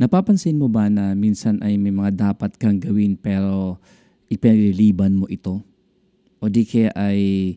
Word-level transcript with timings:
Napapansin 0.00 0.56
mo 0.56 0.64
ba 0.72 0.88
na 0.88 1.12
minsan 1.12 1.60
ay 1.60 1.76
may 1.76 1.92
mga 1.92 2.32
dapat 2.32 2.56
kang 2.56 2.80
gawin 2.80 3.20
pero 3.20 3.76
ipinaliliban 4.32 5.12
mo 5.12 5.28
ito? 5.28 5.60
O 6.40 6.48
di 6.48 6.64
kaya 6.64 6.88
ay 6.96 7.52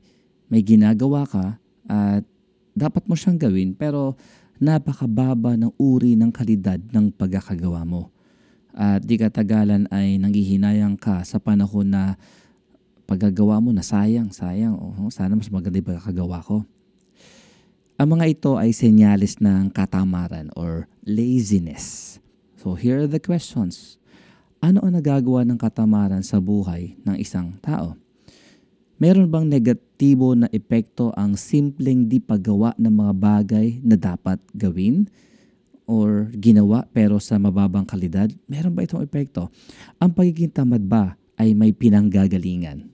may 0.51 0.59
ginagawa 0.59 1.23
ka 1.23 1.55
at 1.87 2.27
dapat 2.75 3.07
mo 3.07 3.15
siyang 3.15 3.39
gawin 3.39 3.71
pero 3.71 4.19
napakababa 4.59 5.55
ng 5.55 5.71
uri 5.79 6.19
ng 6.19 6.35
kalidad 6.35 6.83
ng 6.91 7.15
pagkakagawa 7.15 7.87
mo. 7.87 8.11
At 8.75 9.07
di 9.07 9.15
katagalan 9.15 9.87
ay 9.87 10.19
nanghihinayang 10.19 10.99
ka 10.99 11.23
sa 11.23 11.39
panahon 11.39 11.95
na 11.95 12.19
paggagawa 13.07 13.63
mo 13.63 13.71
na 13.71 13.87
sayang, 13.87 14.35
sayang. 14.35 14.75
Oh, 14.75 15.07
sana 15.07 15.39
mas 15.39 15.47
maganda 15.47 15.79
yung 15.79 15.95
pagkakagawa 15.95 16.43
ko. 16.43 16.67
Ang 17.95 18.19
mga 18.19 18.25
ito 18.27 18.59
ay 18.59 18.75
senyalis 18.75 19.39
ng 19.39 19.71
katamaran 19.71 20.51
or 20.59 20.91
laziness. 21.07 22.19
So 22.63 22.79
here 22.79 23.03
are 23.03 23.11
the 23.11 23.19
questions. 23.19 23.99
Ano 24.63 24.79
ang 24.87 24.95
nagagawa 24.95 25.43
ng 25.43 25.59
katamaran 25.59 26.23
sa 26.23 26.39
buhay 26.39 26.95
ng 27.03 27.19
isang 27.19 27.59
tao? 27.59 27.99
Meron 28.95 29.27
bang 29.27 29.43
negatibo 29.43 30.31
na 30.31 30.47
epekto 30.47 31.11
ang 31.19 31.35
simpleng 31.35 32.07
di 32.07 32.23
paggawa 32.23 32.71
ng 32.79 32.87
mga 32.87 33.13
bagay 33.19 33.67
na 33.83 33.99
dapat 33.99 34.39
gawin? 34.55 35.11
Or 35.83 36.31
ginawa 36.31 36.87
pero 36.87 37.19
sa 37.19 37.35
mababang 37.35 37.83
kalidad? 37.83 38.31
Meron 38.47 38.71
ba 38.71 38.87
itong 38.87 39.03
epekto? 39.03 39.51
Ang 39.99 40.15
pagiging 40.15 40.55
tamad 40.55 40.87
ba 40.87 41.19
ay 41.35 41.51
may 41.51 41.75
pinanggagalingan? 41.75 42.87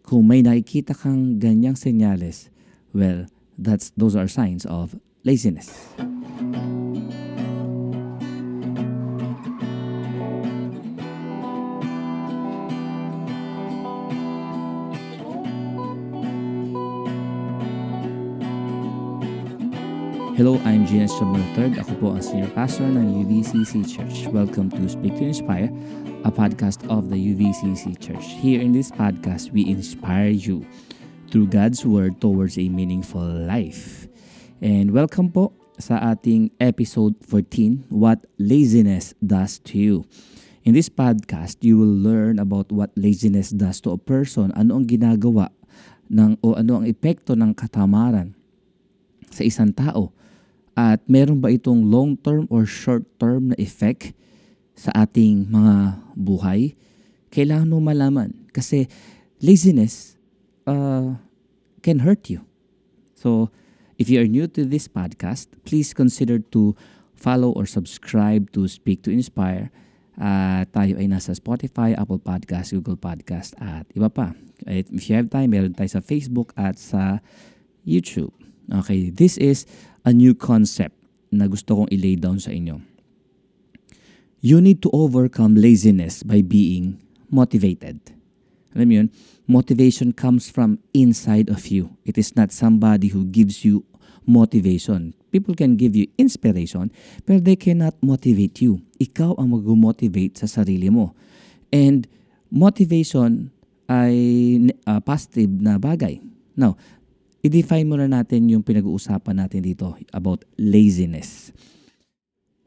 Kung 0.00 0.24
may 0.24 0.40
nakikita 0.40 0.96
kang 0.96 1.36
ganyang 1.36 1.76
senyales, 1.76 2.48
well, 2.96 3.28
that's 3.60 3.92
those 4.00 4.16
are 4.16 4.32
signs 4.32 4.64
of 4.64 4.96
laziness. 5.28 5.68
Hello, 20.38 20.54
I'm 20.62 20.86
Gina 20.86 21.10
Samuel 21.10 21.42
III. 21.58 21.82
Ako 21.82 21.92
po 21.98 22.06
ang 22.14 22.22
Senior 22.22 22.46
Pastor 22.54 22.86
ng 22.86 23.26
UVCC 23.26 23.82
Church. 23.82 24.30
Welcome 24.30 24.70
to 24.70 24.86
Speak 24.86 25.18
to 25.18 25.26
Inspire, 25.34 25.66
a 26.22 26.30
podcast 26.30 26.86
of 26.86 27.10
the 27.10 27.18
UVCC 27.18 27.98
Church. 27.98 28.22
Here 28.38 28.62
in 28.62 28.70
this 28.70 28.94
podcast, 28.94 29.50
we 29.50 29.66
inspire 29.66 30.30
you 30.30 30.62
through 31.26 31.50
God's 31.50 31.82
Word 31.82 32.22
towards 32.22 32.54
a 32.54 32.70
meaningful 32.70 33.26
life. 33.26 34.06
And 34.62 34.94
welcome 34.94 35.34
po 35.34 35.58
sa 35.82 36.14
ating 36.14 36.54
episode 36.62 37.18
14, 37.26 37.90
What 37.90 38.22
Laziness 38.38 39.18
Does 39.18 39.58
to 39.66 39.74
You. 39.74 40.06
In 40.62 40.70
this 40.70 40.86
podcast, 40.86 41.66
you 41.66 41.82
will 41.82 41.90
learn 41.90 42.38
about 42.38 42.70
what 42.70 42.94
laziness 42.94 43.50
does 43.50 43.82
to 43.82 43.90
a 43.90 43.98
person, 43.98 44.54
ano 44.54 44.78
ang 44.78 44.86
ginagawa 44.86 45.50
ng, 46.06 46.38
o 46.46 46.54
ano 46.54 46.78
ang 46.78 46.86
epekto 46.86 47.34
ng 47.34 47.58
katamaran 47.58 48.38
sa 49.34 49.42
isang 49.42 49.74
tao 49.74 50.14
at 50.78 51.02
meron 51.10 51.42
ba 51.42 51.50
itong 51.50 51.90
long-term 51.90 52.46
or 52.54 52.62
short-term 52.62 53.50
na 53.50 53.58
effect 53.58 54.14
sa 54.78 54.94
ating 54.94 55.50
mga 55.50 55.98
buhay? 56.14 56.78
Kailangan 57.34 57.66
mo 57.66 57.82
malaman 57.82 58.46
kasi 58.54 58.86
laziness 59.42 60.14
uh, 60.70 61.18
can 61.82 62.06
hurt 62.06 62.30
you. 62.30 62.46
So, 63.18 63.50
if 63.98 64.06
you 64.06 64.22
are 64.22 64.30
new 64.30 64.46
to 64.54 64.62
this 64.62 64.86
podcast, 64.86 65.50
please 65.66 65.90
consider 65.90 66.38
to 66.54 66.78
follow 67.18 67.50
or 67.50 67.66
subscribe 67.66 68.54
to 68.54 68.70
Speak 68.70 69.02
to 69.02 69.10
Inspire. 69.10 69.74
Uh, 70.14 70.62
tayo 70.70 70.94
ay 70.94 71.10
nasa 71.10 71.34
Spotify, 71.34 71.98
Apple 71.98 72.22
Podcast, 72.22 72.70
Google 72.70 72.98
Podcast 72.98 73.58
at 73.58 73.86
iba 73.98 74.06
pa. 74.06 74.30
If 74.66 75.10
you 75.10 75.18
have 75.18 75.26
time, 75.26 75.50
meron 75.50 75.74
tayo 75.74 75.90
sa 75.90 76.02
Facebook 76.02 76.54
at 76.54 76.78
sa 76.78 77.18
YouTube. 77.82 78.30
Okay, 78.70 79.10
this 79.10 79.34
is 79.38 79.66
a 80.08 80.12
new 80.16 80.32
concept 80.32 80.96
na 81.28 81.44
gusto 81.44 81.76
kong 81.76 81.92
i-lay 81.92 82.16
down 82.16 82.40
sa 82.40 82.48
inyo. 82.48 82.80
You 84.40 84.64
need 84.64 84.80
to 84.80 84.90
overcome 84.96 85.60
laziness 85.60 86.24
by 86.24 86.40
being 86.40 86.96
motivated. 87.28 88.00
Alam 88.72 88.86
mo 88.88 88.94
yun? 89.04 89.08
Motivation 89.44 90.16
comes 90.16 90.48
from 90.48 90.80
inside 90.96 91.52
of 91.52 91.68
you. 91.68 91.92
It 92.08 92.16
is 92.16 92.32
not 92.32 92.56
somebody 92.56 93.12
who 93.12 93.28
gives 93.28 93.68
you 93.68 93.84
motivation. 94.24 95.12
People 95.28 95.52
can 95.52 95.76
give 95.76 95.92
you 95.92 96.08
inspiration, 96.16 96.88
but 97.28 97.44
they 97.44 97.56
cannot 97.56 97.96
motivate 98.00 98.64
you. 98.64 98.80
Ikaw 98.96 99.36
ang 99.36 99.52
mag-motivate 99.52 100.40
sa 100.40 100.48
sarili 100.48 100.88
mo. 100.88 101.12
And 101.68 102.08
motivation 102.48 103.52
ay 103.88 104.16
uh, 104.84 105.00
positive 105.04 105.48
na 105.60 105.76
bagay. 105.76 106.20
Now, 106.56 106.76
i-define 107.42 107.86
muna 107.86 108.10
natin 108.10 108.50
yung 108.50 108.64
pinag-uusapan 108.66 109.44
natin 109.44 109.62
dito 109.62 109.94
about 110.10 110.42
laziness. 110.58 111.54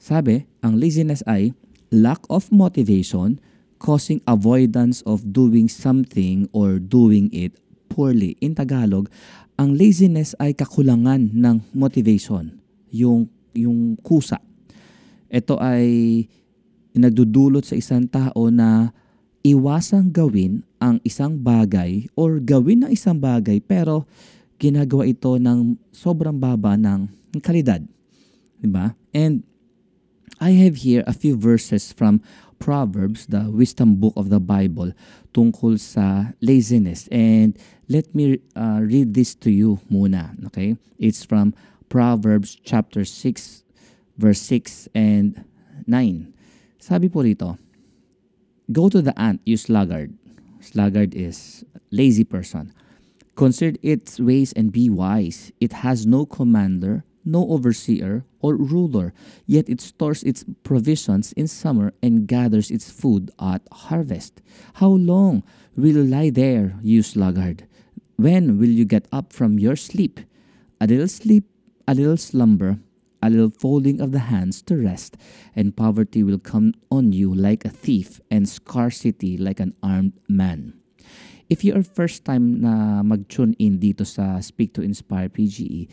Sabi, 0.02 0.48
ang 0.66 0.80
laziness 0.80 1.22
ay 1.30 1.54
lack 1.94 2.24
of 2.32 2.50
motivation 2.50 3.38
causing 3.82 4.22
avoidance 4.30 5.02
of 5.10 5.26
doing 5.34 5.66
something 5.66 6.46
or 6.54 6.78
doing 6.78 7.28
it 7.34 7.58
poorly. 7.90 8.38
In 8.40 8.54
Tagalog, 8.54 9.10
ang 9.58 9.76
laziness 9.76 10.38
ay 10.40 10.54
kakulangan 10.56 11.34
ng 11.34 11.58
motivation, 11.74 12.62
yung, 12.94 13.28
yung 13.58 13.98
kusa. 14.00 14.40
Ito 15.28 15.58
ay 15.60 16.26
nagdudulot 16.96 17.66
sa 17.66 17.76
isang 17.76 18.08
tao 18.08 18.48
na 18.54 18.94
iwasang 19.42 20.14
gawin 20.14 20.62
ang 20.78 21.02
isang 21.02 21.38
bagay 21.38 22.06
or 22.14 22.38
gawin 22.38 22.86
ng 22.86 22.92
isang 22.94 23.18
bagay 23.18 23.58
pero 23.58 24.06
ginagawa 24.62 25.10
ito 25.10 25.42
ng 25.42 25.74
sobrang 25.90 26.38
baba 26.38 26.78
ng 26.78 27.10
kalidad. 27.42 27.82
Diba? 28.62 28.94
And 29.10 29.42
I 30.38 30.54
have 30.62 30.86
here 30.86 31.02
a 31.10 31.18
few 31.18 31.34
verses 31.34 31.90
from 31.90 32.22
Proverbs, 32.62 33.26
the 33.26 33.50
wisdom 33.50 33.98
book 33.98 34.14
of 34.14 34.30
the 34.30 34.38
Bible, 34.38 34.94
tungkol 35.34 35.82
sa 35.82 36.38
laziness. 36.46 37.10
And 37.10 37.58
let 37.90 38.14
me 38.14 38.38
uh, 38.54 38.86
read 38.86 39.18
this 39.18 39.34
to 39.42 39.50
you 39.50 39.82
muna. 39.90 40.38
Okay? 40.54 40.78
It's 41.02 41.26
from 41.26 41.58
Proverbs 41.90 42.54
chapter 42.62 43.02
6, 43.02 43.66
verse 44.22 44.42
6 44.46 44.94
and 44.94 45.42
9. 45.90 46.34
Sabi 46.78 47.10
po 47.10 47.26
rito, 47.26 47.58
Go 48.70 48.88
to 48.94 49.02
the 49.02 49.18
ant, 49.18 49.42
you 49.44 49.58
sluggard. 49.58 50.14
Sluggard 50.62 51.18
is 51.18 51.66
lazy 51.90 52.24
person. 52.24 52.72
Consider 53.36 53.78
its 53.82 54.20
ways 54.20 54.54
and 54.54 54.72
be 54.72 54.90
wise. 54.90 55.52
It 55.60 55.74
has 55.74 56.06
no 56.06 56.26
commander, 56.26 57.04
no 57.24 57.48
overseer 57.50 58.26
or 58.40 58.56
ruler, 58.56 59.14
yet 59.46 59.70
it 59.70 59.82
stores 59.82 60.24
its 60.24 60.44
provisions 60.64 61.34
in 61.34 61.48
summer 61.48 61.94
and 62.02 62.28
gathers 62.28 62.72
its 62.72 62.90
food 62.90 63.32
at 63.40 63.62
harvest. 63.72 64.42
How 64.76 64.90
long 64.90 65.44
will 65.76 65.96
you 65.96 66.04
lie 66.04 66.30
there, 66.30 66.78
you 66.82 67.04
sluggard? 67.04 67.68
When 68.18 68.60
will 68.60 68.70
you 68.70 68.86
get 68.86 69.08
up 69.12 69.34
from 69.34 69.60
your 69.60 69.76
sleep? 69.76 70.20
A 70.80 70.88
little 70.88 71.08
sleep, 71.08 71.46
a 71.88 71.94
little 71.96 72.18
slumber, 72.18 72.80
a 73.22 73.30
little 73.30 73.52
folding 73.52 74.02
of 74.02 74.12
the 74.12 74.20
hands 74.20 74.62
to 74.64 74.76
rest, 74.76 75.16
and 75.56 75.76
poverty 75.76 76.24
will 76.24 76.40
come 76.40 76.74
on 76.90 77.14
you 77.14 77.34
like 77.34 77.66
a 77.66 77.70
thief, 77.70 78.20
and 78.32 78.50
scarcity 78.50 79.38
like 79.38 79.60
an 79.60 79.76
armed 79.84 80.14
man. 80.28 80.74
If 81.52 81.68
you 81.68 81.76
are 81.76 81.84
first 81.84 82.24
time 82.24 82.64
na 82.64 83.04
mag-tune 83.04 83.60
in 83.60 83.76
dito 83.76 84.08
sa 84.08 84.40
Speak 84.40 84.72
to 84.72 84.88
Inspire 84.88 85.28
PGE, 85.28 85.92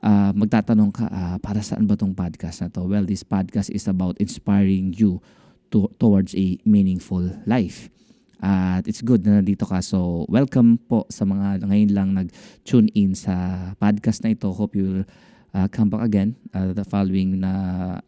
uh, 0.00 0.32
magtatanong 0.32 0.88
ka, 0.88 1.04
uh, 1.04 1.36
para 1.36 1.60
saan 1.60 1.84
ba 1.84 2.00
tong 2.00 2.16
podcast 2.16 2.64
na 2.64 2.72
to? 2.72 2.88
Well, 2.88 3.04
this 3.04 3.20
podcast 3.20 3.68
is 3.76 3.84
about 3.84 4.16
inspiring 4.16 4.96
you 4.96 5.20
to, 5.68 5.92
towards 6.00 6.32
a 6.32 6.56
meaningful 6.64 7.28
life. 7.44 7.92
At 8.40 8.88
uh, 8.88 8.88
it's 8.88 9.04
good 9.04 9.28
na 9.28 9.44
nandito 9.44 9.68
ka. 9.68 9.84
So, 9.84 10.24
welcome 10.32 10.80
po 10.88 11.04
sa 11.12 11.28
mga 11.28 11.68
ngayon 11.68 11.90
lang 11.92 12.08
nag-tune 12.16 12.88
in 12.96 13.12
sa 13.12 13.76
podcast 13.76 14.24
na 14.24 14.32
ito. 14.32 14.48
Hope 14.48 14.80
you'll 14.80 15.04
uh, 15.52 15.68
come 15.68 15.92
back 15.92 16.08
again 16.08 16.40
uh, 16.56 16.72
the 16.72 16.88
following 16.88 17.44
na 17.44 17.52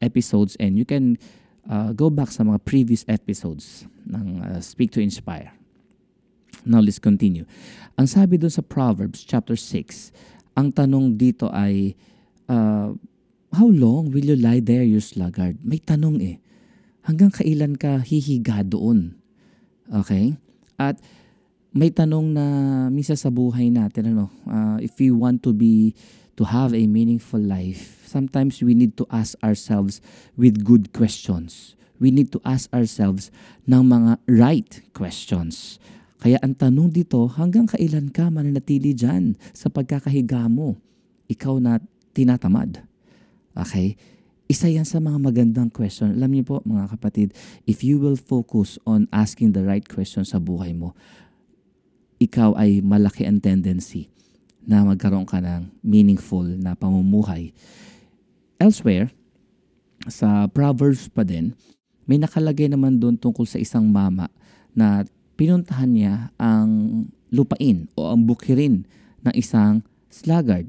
episodes 0.01 0.57
and 0.57 0.81
you 0.81 0.89
can 0.89 1.21
uh, 1.69 1.93
go 1.93 2.09
back 2.09 2.33
sa 2.33 2.49
mga 2.49 2.65
previous 2.65 3.05
episodes 3.13 3.85
ng 4.09 4.41
uh, 4.41 4.57
Speak 4.65 4.89
to 4.97 5.05
Inspire. 5.05 5.53
Now 6.63 6.81
let's 6.81 7.03
continue. 7.03 7.47
Ang 7.99 8.09
sabi 8.09 8.39
doon 8.39 8.53
sa 8.53 8.65
Proverbs 8.65 9.27
chapter 9.27 9.59
6, 9.59 10.57
ang 10.57 10.73
tanong 10.73 11.17
dito 11.17 11.51
ay, 11.53 11.97
uh, 12.49 12.95
How 13.53 13.69
long 13.69 14.09
will 14.09 14.25
you 14.25 14.37
lie 14.41 14.65
there, 14.65 14.81
you 14.81 14.97
sluggard? 14.97 15.61
May 15.61 15.77
tanong 15.77 16.25
eh. 16.25 16.41
Hanggang 17.05 17.29
kailan 17.29 17.77
ka 17.77 18.01
hihiga 18.01 18.65
doon? 18.65 19.21
Okay? 19.93 20.41
At 20.81 20.97
may 21.77 21.93
tanong 21.93 22.33
na 22.33 22.47
misa 22.89 23.13
sa 23.13 23.29
buhay 23.29 23.69
natin, 23.69 24.17
ano, 24.17 24.33
uh, 24.49 24.81
if 24.81 24.97
we 24.97 25.13
want 25.13 25.45
to 25.45 25.53
be 25.53 25.93
to 26.41 26.49
have 26.49 26.73
a 26.73 26.89
meaningful 26.89 27.37
life, 27.37 28.01
sometimes 28.09 28.65
we 28.65 28.73
need 28.73 28.97
to 28.97 29.05
ask 29.13 29.37
ourselves 29.45 30.01
with 30.41 30.65
good 30.65 30.97
questions. 30.97 31.77
We 32.01 32.09
need 32.09 32.33
to 32.33 32.41
ask 32.49 32.73
ourselves 32.73 33.29
ng 33.69 33.85
mga 33.85 34.17
right 34.33 34.73
questions. 34.97 35.77
Kaya 36.23 36.39
ang 36.39 36.55
tanong 36.55 36.95
dito, 36.95 37.27
hanggang 37.35 37.67
kailan 37.67 38.07
ka 38.15 38.31
mananatili 38.31 38.95
dyan 38.95 39.35
sa 39.51 39.67
pagkakahiga 39.67 40.47
mo? 40.47 40.79
Ikaw 41.27 41.59
na 41.59 41.83
tinatamad. 42.15 42.87
Okay? 43.59 43.99
Isa 44.47 44.71
yan 44.71 44.87
sa 44.87 45.03
mga 45.03 45.19
magandang 45.19 45.67
question. 45.67 46.15
Alam 46.15 46.39
niyo 46.39 46.45
po 46.47 46.57
mga 46.63 46.95
kapatid, 46.95 47.35
if 47.67 47.83
you 47.83 47.99
will 47.99 48.15
focus 48.15 48.79
on 48.87 49.11
asking 49.11 49.51
the 49.51 49.67
right 49.67 49.83
question 49.83 50.23
sa 50.23 50.39
buhay 50.39 50.71
mo, 50.71 50.95
ikaw 52.23 52.55
ay 52.55 52.79
malaki 52.79 53.27
ang 53.27 53.43
tendency 53.43 54.07
na 54.63 54.87
magkaroon 54.87 55.27
ka 55.27 55.43
ng 55.43 55.75
meaningful 55.83 56.47
na 56.47 56.79
pamumuhay. 56.79 57.51
Elsewhere, 58.63 59.11
sa 60.07 60.47
Proverbs 60.47 61.11
pa 61.11 61.27
din, 61.27 61.51
may 62.07 62.15
nakalagay 62.15 62.71
naman 62.71 63.03
doon 63.03 63.19
tungkol 63.19 63.43
sa 63.43 63.59
isang 63.59 63.91
mama 63.91 64.31
na 64.71 65.03
pinuntahan 65.37 65.91
niya 65.97 66.15
ang 66.37 66.71
lupain 67.33 67.89
o 67.97 68.13
ang 68.13 68.29
bukirin 68.29 68.85
ng 69.25 69.35
isang 69.35 69.81
sluggard. 70.13 70.69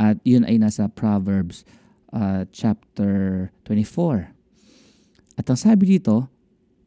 At 0.00 0.18
yun 0.24 0.48
ay 0.48 0.58
nasa 0.58 0.88
Proverbs 0.88 1.62
uh, 2.12 2.48
chapter 2.50 3.50
24. 3.68 4.32
At 5.36 5.48
ang 5.48 5.60
sabi 5.60 5.98
dito, 5.98 6.28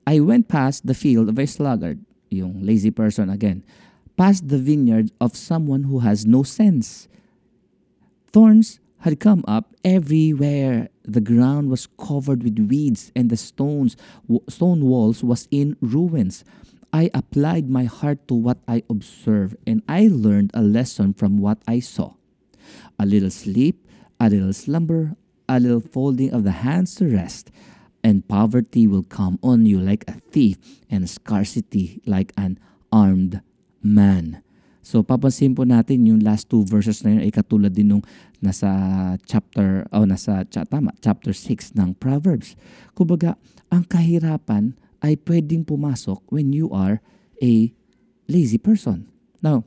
I 0.05 0.21
went 0.21 0.47
past 0.47 0.85
the 0.85 0.93
field 0.93 1.29
of 1.29 1.41
a 1.41 1.47
sluggard, 1.49 2.01
yung 2.29 2.61
lazy 2.61 2.93
person 2.93 3.29
again, 3.29 3.65
past 4.17 4.47
the 4.49 4.61
vineyard 4.61 5.09
of 5.19 5.35
someone 5.35 5.89
who 5.89 6.05
has 6.05 6.25
no 6.25 6.43
sense. 6.43 7.09
Thorns 8.29 8.79
had 9.01 9.19
come 9.19 9.43
up 9.47 9.73
everywhere. 9.83 10.89
The 11.03 11.21
ground 11.21 11.69
was 11.69 11.87
covered 11.97 12.43
with 12.43 12.57
weeds, 12.57 13.11
and 13.15 13.29
the 13.29 13.37
stones, 13.37 13.97
stone 14.49 14.85
walls 14.85 15.23
was 15.23 15.47
in 15.51 15.77
ruins. 15.81 16.43
I 16.95 17.11
applied 17.11 17.67
my 17.67 17.91
heart 17.91 18.23
to 18.31 18.39
what 18.39 18.63
I 18.71 18.87
observed, 18.87 19.59
and 19.67 19.83
I 19.83 20.07
learned 20.07 20.55
a 20.55 20.63
lesson 20.63 21.11
from 21.11 21.43
what 21.43 21.59
I 21.67 21.83
saw. 21.83 22.15
A 22.95 23.03
little 23.03 23.35
sleep, 23.35 23.83
a 24.15 24.31
little 24.31 24.55
slumber, 24.55 25.19
a 25.51 25.59
little 25.59 25.83
folding 25.83 26.31
of 26.31 26.47
the 26.47 26.63
hands 26.63 26.95
to 27.03 27.11
rest, 27.11 27.51
and 27.99 28.23
poverty 28.31 28.87
will 28.87 29.03
come 29.03 29.43
on 29.43 29.67
you 29.67 29.75
like 29.75 30.07
a 30.07 30.23
thief, 30.31 30.55
and 30.87 31.03
scarcity 31.11 31.99
like 32.07 32.31
an 32.39 32.63
armed 32.95 33.43
man. 33.83 34.39
So 34.79 35.03
papansin 35.03 35.51
po 35.51 35.67
natin 35.67 36.07
yung 36.07 36.23
last 36.23 36.47
two 36.47 36.63
verses 36.63 37.03
na 37.03 37.19
yun 37.19 37.27
ay 37.27 37.33
katulad 37.35 37.75
din 37.75 37.91
nung 37.91 38.07
nasa 38.39 39.19
chapter 39.27 39.83
o 39.91 39.99
oh, 39.99 40.05
nasa 40.07 40.47
tama, 40.47 40.95
chapter 41.03 41.35
6 41.35 41.75
ng 41.75 41.99
Proverbs. 41.99 42.55
Kumbaga, 42.95 43.35
ang 43.67 43.83
kahirapan 43.83 44.79
ay 45.05 45.21
pwedeng 45.29 45.61
pumasok 45.61 46.25
when 46.33 46.49
you 46.49 46.73
are 46.73 46.97
a 47.37 47.69
lazy 48.25 48.57
person. 48.57 49.05
Now, 49.37 49.61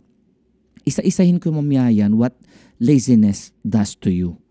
isa-isahin 0.82 1.38
ko 1.38 1.54
mamaya 1.54 1.94
yan 1.94 2.18
what 2.18 2.34
laziness 2.82 3.54
does 3.62 3.94
to 4.02 4.10
you. 4.10 4.42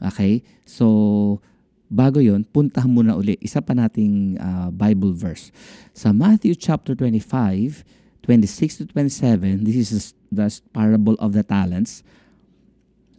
Okay? 0.00 0.40
So, 0.64 1.44
bago 1.92 2.24
yon 2.24 2.48
puntahan 2.48 2.88
muna 2.88 3.18
uli. 3.20 3.36
Isa 3.44 3.60
pa 3.60 3.76
nating 3.76 4.40
uh, 4.40 4.72
Bible 4.72 5.12
verse. 5.12 5.52
Sa 5.92 6.16
Matthew 6.16 6.56
chapter 6.56 6.96
25, 6.96 7.84
26 8.24 8.80
to 8.80 8.84
27, 8.88 9.68
this 9.68 9.76
is 9.76 10.16
the 10.32 10.48
parable 10.72 11.20
of 11.20 11.36
the 11.36 11.44
talents. 11.44 12.00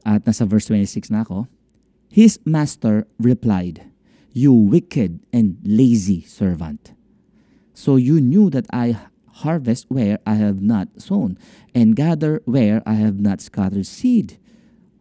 At 0.01 0.25
nasa 0.25 0.50
verse 0.50 0.65
26 0.65 1.13
na 1.13 1.21
ako. 1.21 1.45
His 2.09 2.41
master 2.47 3.06
replied, 3.21 3.85
You 4.33 4.56
wicked 4.56 5.21
and 5.29 5.62
lazy 5.62 6.25
servant. 6.25 6.97
So 7.81 7.98
you 7.98 8.22
knew 8.22 8.54
that 8.54 8.69
I 8.69 8.94
harvest 9.42 9.89
where 9.89 10.22
I 10.22 10.38
have 10.38 10.62
not 10.62 11.01
sown, 11.01 11.42
and 11.74 11.98
gather 11.98 12.45
where 12.45 12.86
I 12.86 12.94
have 13.01 13.18
not 13.18 13.42
scattered 13.42 13.89
seed. 13.89 14.38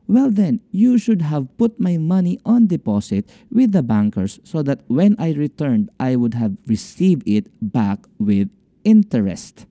Well, 0.08 0.32
then, 0.32 0.64
you 0.72 0.96
should 0.96 1.20
have 1.20 1.52
put 1.60 1.76
my 1.76 2.00
money 2.00 2.40
on 2.40 2.72
deposit 2.72 3.28
with 3.52 3.76
the 3.76 3.84
bankers 3.84 4.40
so 4.48 4.64
that 4.64 4.80
when 4.88 5.14
I 5.20 5.36
returned, 5.36 5.92
I 6.00 6.16
would 6.16 6.32
have 6.40 6.56
received 6.64 7.28
it 7.28 7.52
back 7.60 8.08
with 8.16 8.48
interest. 8.82 9.68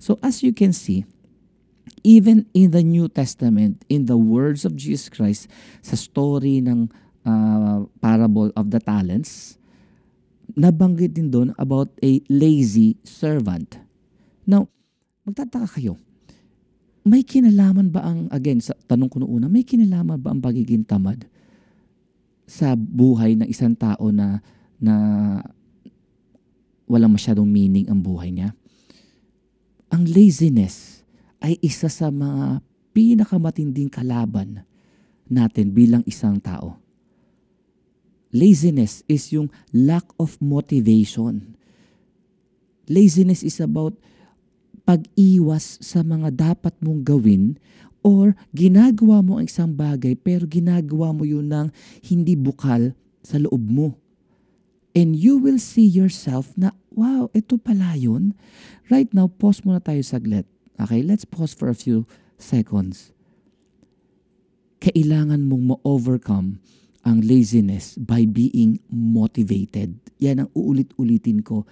So 0.00 0.16
as 0.24 0.42
you 0.42 0.56
can 0.56 0.72
see, 0.72 1.04
even 2.02 2.48
in 2.56 2.72
the 2.72 2.82
New 2.82 3.12
Testament, 3.12 3.84
in 3.92 4.06
the 4.08 4.16
words 4.16 4.64
of 4.64 4.80
Jesus 4.80 5.12
Christ, 5.12 5.46
sa 5.84 5.94
story 5.94 6.64
ng 6.64 6.88
uh, 7.28 7.84
parable 8.00 8.48
of 8.56 8.72
the 8.72 8.80
talents, 8.80 9.60
nabanggit 10.56 11.12
din 11.12 11.28
doon 11.28 11.52
about 11.60 11.92
a 12.00 12.24
lazy 12.32 12.96
servant. 13.04 13.76
Now, 14.48 14.66
magtataka 15.28 15.78
kayo, 15.78 16.00
may 17.06 17.22
kinalaman 17.22 17.92
ba 17.92 18.02
ang, 18.02 18.26
again, 18.32 18.58
sa 18.58 18.74
tanong 18.88 19.12
ko 19.12 19.22
noon, 19.22 19.46
may 19.52 19.62
kinalaman 19.62 20.18
ba 20.18 20.32
ang 20.32 20.40
pagiging 20.42 20.82
tamad 20.82 21.28
sa 22.48 22.74
buhay 22.74 23.36
ng 23.38 23.46
isang 23.46 23.76
tao 23.76 24.10
na, 24.10 24.40
na 24.80 24.94
walang 26.88 27.14
masyadong 27.14 27.46
meaning 27.46 27.86
ang 27.86 28.02
buhay 28.02 28.32
niya? 28.32 28.56
ang 29.90 30.04
laziness 30.06 31.06
ay 31.38 31.58
isa 31.62 31.86
sa 31.86 32.10
mga 32.10 32.60
pinakamatinding 32.90 33.92
kalaban 33.92 34.64
natin 35.26 35.70
bilang 35.70 36.02
isang 36.08 36.36
tao. 36.36 36.78
Laziness 38.36 39.00
is 39.08 39.32
yung 39.32 39.48
lack 39.72 40.04
of 40.20 40.36
motivation. 40.44 41.56
Laziness 42.84 43.40
is 43.40 43.56
about 43.64 43.96
pag-iwas 44.84 45.80
sa 45.80 46.04
mga 46.04 46.52
dapat 46.52 46.76
mong 46.84 47.00
gawin 47.00 47.56
or 48.04 48.36
ginagawa 48.52 49.24
mo 49.24 49.40
ang 49.40 49.48
isang 49.48 49.72
bagay 49.72 50.12
pero 50.14 50.44
ginagawa 50.44 51.16
mo 51.16 51.24
yun 51.24 51.48
ng 51.48 51.72
hindi 52.04 52.36
bukal 52.36 52.92
sa 53.24 53.40
loob 53.40 53.64
mo. 53.64 53.96
And 54.92 55.16
you 55.16 55.40
will 55.40 55.58
see 55.58 55.88
yourself 55.88 56.52
na, 56.60 56.76
wow, 56.92 57.32
ito 57.32 57.56
pala 57.56 57.96
yun. 57.96 58.36
Right 58.92 59.08
now, 59.12 59.28
pause 59.28 59.64
muna 59.64 59.80
tayo 59.80 60.00
saglit. 60.00 60.48
Okay, 60.76 61.00
let's 61.00 61.24
pause 61.24 61.52
for 61.52 61.72
a 61.72 61.76
few 61.76 62.04
seconds. 62.36 63.12
Kailangan 64.80 65.48
mong 65.48 65.76
ma-overcome 65.76 66.60
ang 67.06 67.22
laziness 67.22 67.94
by 67.94 68.26
being 68.26 68.82
motivated. 68.90 69.94
Yan 70.18 70.42
ang 70.42 70.50
uulit-ulitin 70.58 71.46
ko 71.46 71.62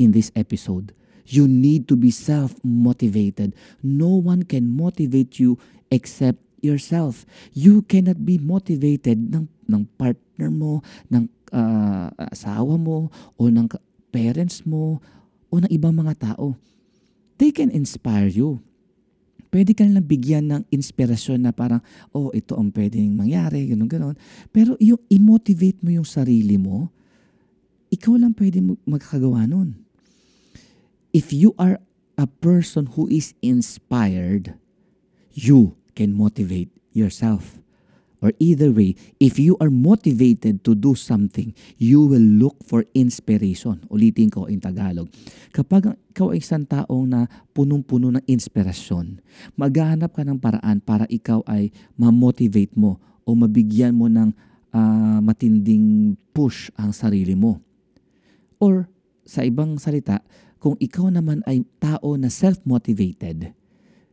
in 0.00 0.16
this 0.16 0.32
episode. 0.32 0.96
You 1.28 1.44
need 1.44 1.84
to 1.92 1.94
be 1.94 2.08
self-motivated. 2.08 3.52
No 3.84 4.16
one 4.16 4.48
can 4.48 4.64
motivate 4.64 5.36
you 5.36 5.60
except 5.92 6.40
yourself. 6.64 7.28
You 7.52 7.84
cannot 7.84 8.24
be 8.24 8.40
motivated 8.40 9.28
ng, 9.28 9.44
ng 9.68 9.82
partner 10.00 10.48
mo, 10.48 10.80
ng 11.12 11.28
uh, 11.52 12.08
asawa 12.32 12.80
mo 12.80 13.12
o 13.36 13.52
ng 13.52 13.68
parents 14.08 14.64
mo 14.64 15.04
o 15.52 15.60
ng 15.60 15.68
ibang 15.68 15.92
mga 15.92 16.32
tao. 16.32 16.56
They 17.36 17.52
can 17.52 17.68
inspire 17.68 18.32
you. 18.32 18.64
Pwede 19.48 19.72
ka 19.72 19.84
nilang 19.84 20.04
bigyan 20.04 20.44
ng 20.52 20.62
inspirasyon 20.68 21.48
na 21.48 21.52
parang, 21.56 21.80
oh, 22.12 22.28
ito 22.36 22.52
ang 22.56 22.68
pwedeng 22.72 23.16
mangyari, 23.16 23.64
ganun, 23.68 23.88
ganun. 23.88 24.16
Pero 24.52 24.76
yung 24.76 25.00
i-motivate 25.08 25.80
mo 25.80 25.88
yung 25.88 26.08
sarili 26.08 26.60
mo, 26.60 26.92
ikaw 27.88 28.20
lang 28.20 28.36
pwede 28.36 28.60
magkakagawa 28.84 29.48
nun. 29.48 29.80
If 31.16 31.32
you 31.32 31.56
are 31.56 31.80
a 32.20 32.28
person 32.28 32.92
who 32.92 33.08
is 33.08 33.32
inspired, 33.40 34.52
you 35.32 35.78
can 35.96 36.12
motivate 36.12 36.68
yourself. 36.92 37.56
Or 38.18 38.34
either 38.42 38.74
way, 38.74 38.98
if 39.22 39.38
you 39.38 39.54
are 39.62 39.70
motivated 39.70 40.66
to 40.66 40.74
do 40.74 40.98
something, 40.98 41.54
you 41.78 42.02
will 42.02 42.22
look 42.22 42.58
for 42.66 42.82
inspiration. 42.90 43.86
Ulitin 43.94 44.34
ko 44.34 44.50
in 44.50 44.58
Tagalog. 44.58 45.06
Kapag 45.54 45.94
ikaw 46.10 46.34
ay 46.34 46.42
isang 46.42 46.66
taong 46.66 47.06
na 47.06 47.30
punong-puno 47.54 48.10
ng 48.18 48.24
inspirasyon, 48.26 49.22
maghahanap 49.54 50.10
ka 50.10 50.26
ng 50.26 50.42
paraan 50.42 50.82
para 50.82 51.06
ikaw 51.06 51.46
ay 51.46 51.70
ma-motivate 51.94 52.74
mo 52.74 52.98
o 53.22 53.38
mabigyan 53.38 53.94
mo 53.94 54.10
ng 54.10 54.34
uh, 54.74 55.18
matinding 55.22 56.18
push 56.34 56.74
ang 56.74 56.90
sarili 56.90 57.38
mo. 57.38 57.62
Or 58.58 58.90
sa 59.22 59.46
ibang 59.46 59.78
salita, 59.78 60.26
kung 60.58 60.74
ikaw 60.82 61.06
naman 61.14 61.46
ay 61.46 61.62
tao 61.78 62.18
na 62.18 62.26
self-motivated, 62.26 63.54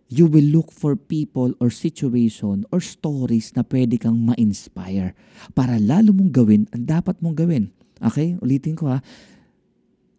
you 0.10 0.30
will 0.30 0.46
look 0.46 0.70
for 0.70 0.94
people 0.96 1.54
or 1.58 1.74
situation 1.74 2.66
or 2.70 2.80
stories 2.80 3.50
na 3.58 3.66
pwede 3.66 3.98
kang 3.98 4.22
ma-inspire 4.22 5.18
para 5.58 5.82
lalo 5.82 6.14
mong 6.14 6.30
gawin 6.30 6.64
ang 6.74 6.86
dapat 6.86 7.18
mong 7.26 7.34
gawin. 7.34 7.74
Okay? 8.02 8.38
Ulitin 8.42 8.78
ko 8.78 8.94
ha. 8.94 9.02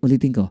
Ulitin 0.02 0.34
ko. 0.34 0.50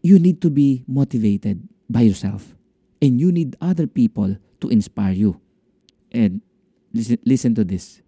You 0.00 0.16
need 0.16 0.40
to 0.40 0.48
be 0.48 0.84
motivated 0.88 1.60
by 1.90 2.08
yourself. 2.08 2.56
And 3.04 3.20
you 3.20 3.28
need 3.28 3.56
other 3.60 3.86
people 3.86 4.40
to 4.60 4.66
inspire 4.72 5.12
you. 5.12 5.40
And 6.08 6.40
listen, 6.96 7.20
listen 7.24 7.52
to 7.60 7.64
this. 7.64 8.00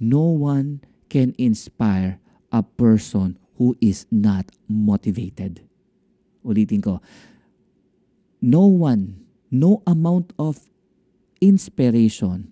No 0.00 0.34
one 0.34 0.82
can 1.06 1.34
inspire 1.38 2.18
a 2.50 2.62
person 2.62 3.38
who 3.56 3.78
is 3.78 4.06
not 4.10 4.50
motivated. 4.66 5.62
Ulitin 6.42 6.82
ko. 6.82 6.98
No 8.42 8.66
one, 8.66 9.23
no 9.54 9.86
amount 9.86 10.34
of 10.34 10.66
inspiration 11.38 12.50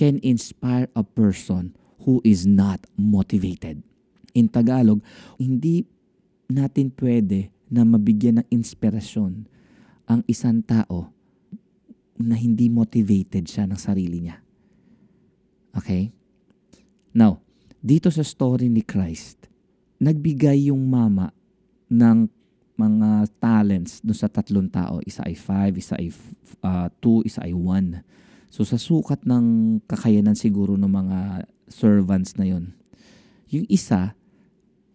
can 0.00 0.16
inspire 0.24 0.88
a 0.96 1.04
person 1.04 1.76
who 2.08 2.24
is 2.24 2.48
not 2.48 2.80
motivated. 2.96 3.84
In 4.32 4.48
Tagalog, 4.48 5.04
hindi 5.36 5.84
natin 6.48 6.96
pwede 6.96 7.52
na 7.68 7.84
mabigyan 7.84 8.40
ng 8.40 8.46
inspirasyon 8.48 9.44
ang 10.08 10.24
isang 10.24 10.64
tao 10.64 11.12
na 12.16 12.40
hindi 12.40 12.72
motivated 12.72 13.44
siya 13.44 13.68
ng 13.68 13.76
sarili 13.76 14.24
niya. 14.24 14.40
Okay? 15.76 16.08
Now, 17.12 17.44
dito 17.84 18.08
sa 18.08 18.24
story 18.24 18.72
ni 18.72 18.80
Christ, 18.80 19.44
nagbigay 20.00 20.72
yung 20.72 20.88
mama 20.88 21.36
ng 21.92 22.39
mga 22.80 23.28
talents 23.36 24.00
do 24.00 24.16
sa 24.16 24.32
tatlong 24.32 24.72
tao. 24.72 25.04
Isa 25.04 25.20
ay 25.28 25.36
five, 25.36 25.76
isa 25.76 26.00
ay 26.00 26.08
uh, 26.64 26.88
two, 27.04 27.20
isa 27.28 27.44
ay 27.44 27.52
one. 27.52 28.00
So 28.48 28.64
sa 28.64 28.80
sukat 28.80 29.28
ng 29.28 29.78
kakayanan 29.84 30.34
siguro 30.34 30.80
ng 30.80 30.88
mga 30.88 31.44
servants 31.68 32.34
na 32.40 32.48
yon, 32.48 32.72
yung 33.52 33.68
isa, 33.68 34.16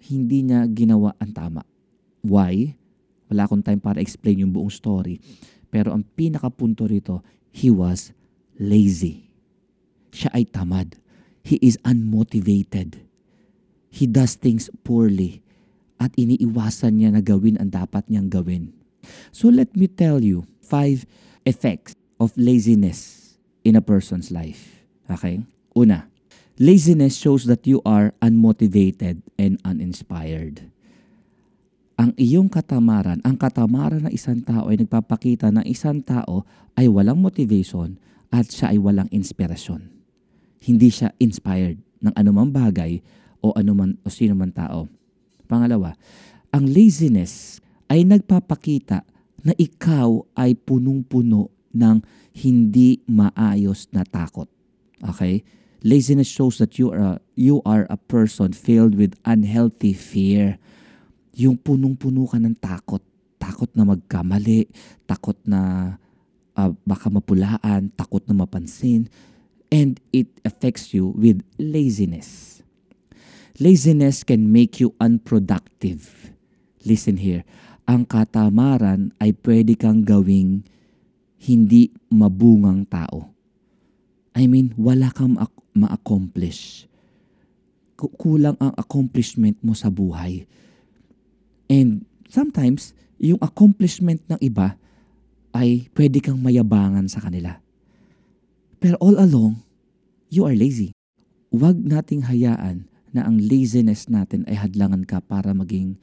hindi 0.01 0.41
niya 0.41 0.65
ginawa 0.65 1.13
ang 1.21 1.31
tama. 1.31 1.61
Why? 2.25 2.73
Wala 3.29 3.45
akong 3.45 3.61
time 3.61 3.79
para 3.79 4.01
explain 4.01 4.41
yung 4.41 4.51
buong 4.51 4.73
story. 4.73 5.21
Pero 5.69 5.93
ang 5.93 6.01
pinakapunto 6.17 6.89
rito, 6.89 7.21
he 7.53 7.69
was 7.69 8.09
lazy. 8.57 9.29
Siya 10.09 10.33
ay 10.33 10.49
tamad. 10.49 10.97
He 11.45 11.61
is 11.61 11.77
unmotivated. 11.85 13.05
He 13.93 14.09
does 14.09 14.33
things 14.35 14.67
poorly 14.81 15.44
at 16.01 16.11
iniiwasan 16.15 16.99
niya 16.99 17.09
na 17.15 17.21
gawin 17.23 17.59
ang 17.59 17.71
dapat 17.71 18.05
niyang 18.11 18.27
gawin. 18.31 18.71
So 19.31 19.47
let 19.51 19.73
me 19.77 19.87
tell 19.87 20.21
you 20.25 20.49
five 20.59 21.05
effects 21.45 21.93
of 22.17 22.33
laziness 22.35 23.33
in 23.61 23.77
a 23.77 23.83
person's 23.83 24.33
life. 24.33 24.83
Okay? 25.07 25.45
Una, 25.77 26.09
laziness 26.57 27.15
shows 27.15 27.45
that 27.45 27.67
you 27.69 27.79
are 27.85 28.11
unmotivated 28.19 29.21
and 29.37 29.61
uninspired 29.61 30.71
ang 31.95 32.11
iyong 32.19 32.51
katamaran, 32.51 33.23
ang 33.23 33.39
katamaran 33.39 34.03
ng 34.07 34.11
isang 34.11 34.43
tao 34.43 34.67
ay 34.67 34.83
nagpapakita 34.83 35.47
na 35.47 35.63
isang 35.63 36.03
tao 36.03 36.43
ay 36.75 36.91
walang 36.91 37.15
motivation 37.15 37.95
at 38.35 38.51
siya 38.51 38.75
ay 38.75 38.79
walang 38.79 39.07
inspirasyon. 39.15 39.87
Hindi 40.59 40.91
siya 40.91 41.15
inspired 41.23 41.79
ng 42.03 42.11
anumang 42.19 42.51
bagay 42.51 42.99
o 43.39 43.55
anuman 43.55 43.95
o 44.03 44.11
sino 44.11 44.35
man 44.35 44.51
tao. 44.51 44.91
Pangalawa, 45.45 45.93
ang 46.51 46.65
laziness 46.67 47.63
ay 47.89 48.03
nagpapakita 48.03 49.05
na 49.45 49.53
ikaw 49.55 50.25
ay 50.33 50.57
punong-puno 50.57 51.53
ng 51.75 52.01
hindi 52.33 53.03
maayos 53.05 53.85
na 53.93 54.01
takot. 54.01 54.49
Okay? 55.05 55.45
Laziness 55.85 56.25
shows 56.25 56.57
that 56.57 56.81
you 56.81 56.89
are 56.89 57.21
a, 57.21 57.21
you 57.37 57.61
are 57.61 57.85
a 57.93 57.99
person 58.09 58.57
filled 58.57 58.97
with 58.97 59.13
unhealthy 59.21 59.93
fear 59.93 60.57
yung 61.35 61.59
punong-puno 61.61 62.25
ka 62.25 62.41
ng 62.41 62.57
takot. 62.57 63.03
Takot 63.37 63.69
na 63.77 63.85
magkamali, 63.85 64.65
takot 65.05 65.37
na 65.45 65.93
uh, 66.57 66.71
baka 66.87 67.11
mapulaan, 67.11 67.93
takot 67.93 68.23
na 68.25 68.33
mapansin, 68.33 69.05
and 69.69 69.99
it 70.09 70.31
affects 70.41 70.95
you 70.95 71.13
with 71.13 71.43
laziness. 71.59 72.63
Laziness 73.55 74.27
can 74.27 74.51
make 74.51 74.83
you 74.83 74.91
unproductive. 74.99 76.31
Listen 76.83 77.17
here, 77.19 77.47
ang 77.87 78.03
katamaran 78.03 79.15
ay 79.21 79.31
pwede 79.45 79.79
kang 79.79 80.03
gawing 80.03 80.67
hindi 81.39 81.93
mabungang 82.11 82.83
tao. 82.89 83.31
I 84.35 84.51
mean, 84.51 84.75
wala 84.75 85.13
kang 85.15 85.39
ma-accomplish. 85.71 86.89
Kulang 87.95 88.59
ang 88.59 88.75
accomplishment 88.75 89.55
mo 89.63 89.71
sa 89.71 89.87
buhay 89.87 90.43
And 91.65 92.05
sometimes, 92.29 92.93
yung 93.17 93.41
accomplishment 93.41 94.21
ng 94.29 94.39
iba 94.41 94.77
ay 95.55 95.87
pwede 95.95 96.21
kang 96.21 96.37
mayabangan 96.37 97.09
sa 97.09 97.23
kanila. 97.23 97.57
Pero 98.77 98.99
all 99.01 99.17
along, 99.17 99.57
you 100.29 100.45
are 100.45 100.53
lazy. 100.53 100.93
Huwag 101.49 101.79
nating 101.79 102.27
hayaan 102.27 102.85
na 103.15 103.23
ang 103.23 103.39
laziness 103.39 104.11
natin 104.11 104.43
ay 104.51 104.59
hadlangan 104.59 105.07
ka 105.07 105.23
para 105.23 105.55
maging 105.55 105.95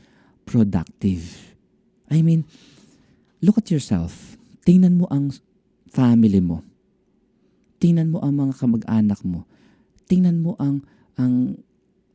productive. 0.49 1.55
I 2.09 2.25
mean, 2.25 2.49
look 3.45 3.61
at 3.61 3.69
yourself. 3.69 4.41
Tingnan 4.65 4.97
mo 4.97 5.07
ang 5.13 5.37
family 5.93 6.41
mo. 6.41 6.65
Tingnan 7.77 8.09
mo 8.09 8.25
ang 8.25 8.41
mga 8.41 8.57
kamag-anak 8.57 9.21
mo. 9.23 9.45
Tingnan 10.09 10.41
mo 10.41 10.57
ang 10.57 10.81
ang 11.21 11.61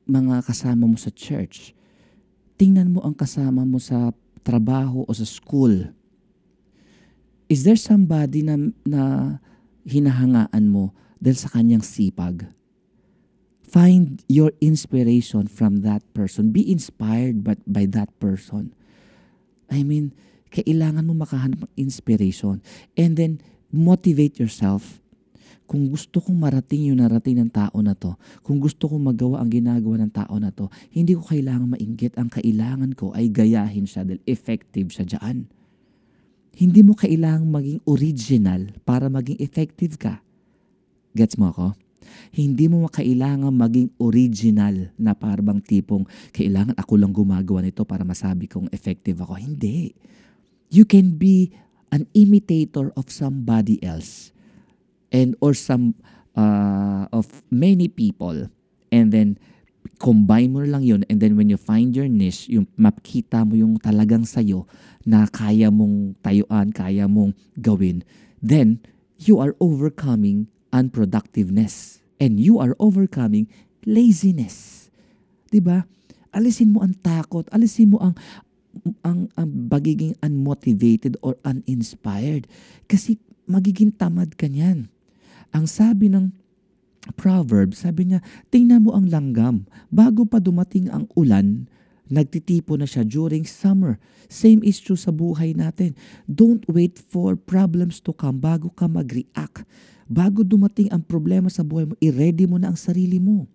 mga 0.10 0.42
kasama 0.42 0.90
mo 0.90 0.98
sa 0.98 1.14
church 1.14 1.78
tingnan 2.58 2.90
mo 2.90 3.06
ang 3.06 3.14
kasama 3.14 3.62
mo 3.64 3.78
sa 3.78 4.12
trabaho 4.42 5.06
o 5.06 5.12
sa 5.14 5.24
school. 5.24 5.94
Is 7.48 7.64
there 7.64 7.80
somebody 7.80 8.44
na, 8.44 8.60
na 8.84 9.04
hinahangaan 9.88 10.68
mo 10.68 10.92
dahil 11.22 11.38
sa 11.38 11.54
kanyang 11.54 11.86
sipag? 11.86 12.50
Find 13.78 14.26
your 14.26 14.58
inspiration 14.58 15.46
from 15.46 15.86
that 15.86 16.02
person. 16.18 16.50
Be 16.50 16.66
inspired 16.66 17.46
by, 17.46 17.62
by 17.70 17.86
that 17.94 18.10
person. 18.18 18.74
I 19.70 19.86
mean, 19.86 20.18
kailangan 20.50 21.06
mo 21.06 21.14
makahanap 21.14 21.62
ng 21.62 21.74
inspiration. 21.78 22.66
And 22.98 23.14
then, 23.14 23.38
motivate 23.70 24.42
yourself 24.42 24.98
kung 25.70 25.94
gusto 25.94 26.18
kong 26.24 26.42
marating 26.42 26.90
yung 26.90 27.04
narating 27.04 27.38
ng 27.38 27.52
tao 27.54 27.78
na 27.84 27.94
to, 27.94 28.18
kung 28.42 28.58
gusto 28.58 28.90
kong 28.90 29.14
magawa 29.14 29.46
ang 29.46 29.52
ginagawa 29.52 30.02
ng 30.02 30.12
tao 30.16 30.34
na 30.42 30.50
to, 30.50 30.74
hindi 30.90 31.14
ko 31.14 31.22
kailangan 31.28 31.78
mainggit. 31.78 32.18
Ang 32.18 32.34
kailangan 32.34 32.98
ko 32.98 33.14
ay 33.14 33.30
gayahin 33.30 33.86
siya 33.86 34.08
dahil 34.08 34.24
effective 34.26 34.90
siya 34.90 35.06
dyan. 35.06 35.46
Hindi 36.58 36.82
mo 36.82 36.98
kailangang 36.98 37.54
maging 37.54 37.80
original 37.86 38.74
para 38.88 39.06
maging 39.12 39.38
effective 39.38 40.02
ka. 40.02 40.26
Gets 41.14 41.38
mo 41.38 41.54
ako? 41.54 41.87
Hindi 42.32 42.70
mo 42.72 42.88
kailangan 42.88 43.52
maging 43.52 43.96
original 44.02 44.92
na 44.98 45.14
parang 45.14 45.64
tipong 45.64 46.08
kailangan 46.32 46.76
ako 46.76 46.94
lang 47.00 47.12
gumagawa 47.14 47.64
nito 47.64 47.84
para 47.84 48.08
masabi 48.08 48.48
kong 48.48 48.72
effective 48.72 49.20
ako. 49.22 49.38
Hindi. 49.38 49.96
You 50.68 50.84
can 50.84 51.16
be 51.16 51.52
an 51.92 52.08
imitator 52.12 52.92
of 53.00 53.08
somebody 53.08 53.80
else 53.80 54.36
and 55.12 55.36
or 55.40 55.56
some 55.56 55.96
uh, 56.36 57.08
of 57.16 57.28
many 57.48 57.88
people 57.88 58.52
and 58.92 59.12
then 59.12 59.40
combine 59.98 60.54
mo 60.54 60.62
lang 60.62 60.86
yun 60.86 61.02
and 61.10 61.18
then 61.24 61.34
when 61.34 61.50
you 61.50 61.58
find 61.58 61.96
your 61.98 62.06
niche, 62.06 62.52
yung 62.52 62.70
makita 62.78 63.48
mo 63.48 63.58
yung 63.58 63.82
talagang 63.82 64.28
sayo 64.28 64.70
na 65.08 65.26
kaya 65.26 65.74
mong 65.74 66.20
tayuan, 66.22 66.70
kaya 66.70 67.10
mong 67.10 67.34
gawin, 67.58 68.06
then 68.44 68.78
you 69.18 69.42
are 69.42 69.58
overcoming 69.58 70.46
unproductiveness 70.74 72.04
and 72.18 72.42
you 72.42 72.58
are 72.58 72.74
overcoming 72.82 73.48
laziness. 73.86 74.88
'Di 75.50 75.64
ba? 75.64 75.88
Alisin 76.36 76.76
mo 76.76 76.84
ang 76.84 76.94
takot, 77.00 77.48
alisin 77.50 77.96
mo 77.96 77.98
ang 78.04 78.14
ang, 79.02 79.26
ang 79.34 79.50
pagiging 79.68 80.14
unmotivated 80.22 81.18
or 81.26 81.34
uninspired 81.42 82.46
kasi 82.86 83.18
magiging 83.50 83.90
tamad 83.90 84.38
ka 84.38 84.46
niyan. 84.46 84.92
Ang 85.56 85.66
sabi 85.66 86.12
ng 86.12 86.30
Proverbs, 87.16 87.88
sabi 87.88 88.12
niya, 88.12 88.20
tingnan 88.52 88.84
mo 88.84 88.92
ang 88.92 89.08
langgam. 89.08 89.64
Bago 89.88 90.28
pa 90.28 90.44
dumating 90.44 90.92
ang 90.92 91.08
ulan, 91.16 91.72
nagtitipo 92.08 92.76
na 92.76 92.88
siya 92.88 93.08
during 93.08 93.44
summer. 93.48 94.00
Same 94.28 94.60
is 94.64 94.80
true 94.84 95.00
sa 95.00 95.12
buhay 95.12 95.56
natin. 95.56 95.96
Don't 96.28 96.64
wait 96.68 97.00
for 97.00 97.40
problems 97.40 98.04
to 98.04 98.12
come 98.12 98.40
bago 98.40 98.72
ka 98.76 98.88
mag-react. 98.92 99.64
Bago 100.08 100.44
dumating 100.44 100.88
ang 100.92 101.04
problema 101.04 101.52
sa 101.52 101.64
buhay 101.64 101.88
mo, 101.88 101.96
i-ready 102.00 102.48
mo 102.48 102.56
na 102.56 102.72
ang 102.72 102.80
sarili 102.80 103.20
mo. 103.20 103.48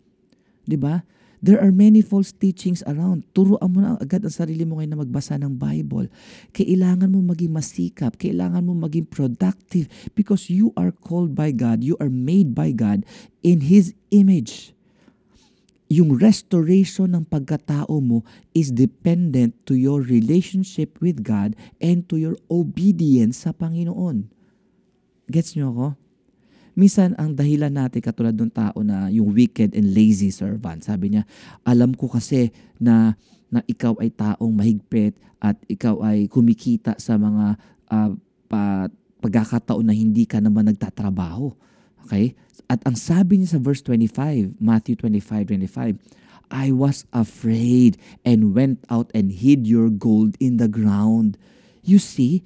'Di 0.68 0.76
ba? 0.76 1.04
There 1.42 1.58
are 1.58 1.74
many 1.74 2.06
false 2.06 2.30
teachings 2.30 2.86
around. 2.86 3.26
Turuan 3.34 3.66
mo 3.66 3.82
na 3.82 3.98
agad 3.98 4.22
ang 4.22 4.30
sarili 4.30 4.62
mo 4.62 4.78
ngayon 4.78 4.94
na 4.94 5.02
magbasa 5.02 5.34
ng 5.42 5.58
Bible. 5.58 6.06
Kailangan 6.54 7.10
mo 7.10 7.18
maging 7.18 7.50
masikap. 7.50 8.14
Kailangan 8.14 8.62
mo 8.62 8.78
maging 8.78 9.10
productive 9.10 9.90
because 10.14 10.46
you 10.46 10.70
are 10.78 10.94
called 10.94 11.34
by 11.34 11.50
God. 11.50 11.82
You 11.82 11.98
are 11.98 12.14
made 12.14 12.54
by 12.54 12.70
God 12.70 13.02
in 13.42 13.58
His 13.58 13.90
image. 14.14 14.70
Yung 15.92 16.16
restoration 16.16 17.12
ng 17.12 17.28
pagkatao 17.28 18.00
mo 18.00 18.24
is 18.56 18.72
dependent 18.72 19.52
to 19.68 19.76
your 19.76 20.00
relationship 20.00 20.96
with 21.04 21.20
God 21.20 21.52
and 21.84 22.08
to 22.08 22.16
your 22.16 22.32
obedience 22.48 23.44
sa 23.44 23.52
Panginoon. 23.52 24.24
Gets 25.28 25.52
nyo 25.60 25.68
ako? 25.68 25.86
Minsan, 26.72 27.12
ang 27.20 27.36
dahilan 27.36 27.68
natin 27.68 28.00
katulad 28.00 28.32
ng 28.32 28.48
tao 28.48 28.80
na 28.80 29.12
yung 29.12 29.36
wicked 29.36 29.76
and 29.76 29.92
lazy 29.92 30.32
servant. 30.32 30.80
Sabi 30.80 31.12
niya, 31.12 31.28
alam 31.60 31.92
ko 31.92 32.08
kasi 32.08 32.48
na, 32.80 33.12
na 33.52 33.60
ikaw 33.68 33.92
ay 34.00 34.08
taong 34.16 34.52
mahigpit 34.56 35.12
at 35.44 35.60
ikaw 35.68 36.00
ay 36.00 36.24
kumikita 36.32 36.96
sa 36.96 37.20
mga 37.20 37.60
uh, 37.92 38.16
pa, 38.48 38.88
pagkakataon 39.20 39.84
na 39.84 39.92
hindi 39.92 40.24
ka 40.24 40.40
naman 40.40 40.72
nagtatrabaho. 40.72 41.52
Okay? 42.06 42.34
At 42.70 42.80
ang 42.88 42.96
sabi 42.96 43.40
niya 43.40 43.58
sa 43.58 43.60
verse 43.60 43.84
25, 43.84 44.56
Matthew 44.62 44.96
25, 44.96 45.52
25, 45.52 45.98
I 46.52 46.68
was 46.68 47.08
afraid 47.16 47.96
and 48.24 48.52
went 48.52 48.84
out 48.92 49.08
and 49.16 49.32
hid 49.32 49.64
your 49.64 49.88
gold 49.88 50.36
in 50.36 50.60
the 50.60 50.68
ground. 50.68 51.40
You 51.80 51.96
see, 51.96 52.44